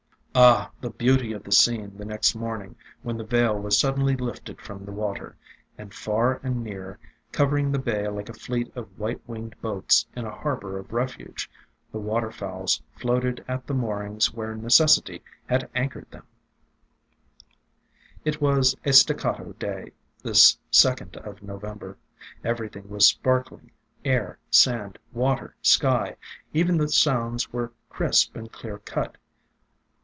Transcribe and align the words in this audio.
Ah! 0.33 0.71
the 0.79 0.89
beauty 0.91 1.33
of 1.33 1.43
the 1.43 1.51
scene 1.51 1.97
the 1.97 2.05
next 2.05 2.35
morning 2.35 2.77
when 3.03 3.17
the 3.17 3.23
veil 3.25 3.53
was 3.59 3.77
suddenly 3.77 4.15
lifted 4.15 4.61
from 4.61 4.85
the 4.85 4.91
water, 4.93 5.35
and 5.77 5.93
far 5.93 6.39
and 6.41 6.63
near, 6.63 6.97
covering 7.33 7.69
the 7.73 7.77
bay 7.77 8.07
like 8.07 8.29
a 8.29 8.33
fleet 8.33 8.71
of 8.73 8.97
white 8.97 9.19
winged 9.27 9.59
boats 9.61 10.05
in 10.15 10.25
a 10.25 10.33
harbor 10.33 10.79
of 10.79 10.93
refuge, 10.93 11.51
the 11.91 11.99
water 11.99 12.31
fowls 12.31 12.81
floated 12.95 13.43
at 13.45 13.67
the 13.67 13.73
moorings 13.73 14.33
where 14.33 14.55
necessity 14.55 15.21
had 15.47 15.69
anchored 15.75 16.09
them! 16.11 16.23
326 18.23 18.23
AFTERMATH 18.25 18.33
It 18.33 18.41
was 18.41 18.75
a 18.85 18.93
staccato 18.97 19.51
day, 19.59 19.91
this 20.23 20.59
second 20.71 21.17
of 21.17 21.43
November. 21.43 21.97
Every 22.41 22.69
thing 22.69 22.87
was 22.89 23.05
sparkling,— 23.05 23.71
air, 24.05 24.39
sand, 24.49 24.97
water, 25.11 25.57
sky. 25.61 26.15
Even 26.53 26.77
the 26.77 26.87
sounds 26.87 27.51
were 27.51 27.73
crisp 27.89 28.37
and 28.37 28.49
clear 28.49 28.77
cut. 28.77 29.17